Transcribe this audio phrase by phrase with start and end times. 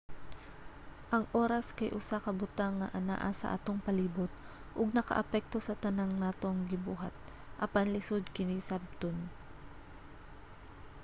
[1.15, 4.31] ang oras kay usa ka butang nga anaa sa atong palibot
[4.79, 7.13] ug nakaapekto sa tanan natong ginabuhat
[7.65, 9.17] apan lisud kini sabton